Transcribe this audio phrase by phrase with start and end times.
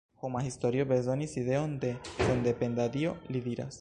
[0.27, 3.69] Homa historio bezonis ideon de sendependa Dio, li diras.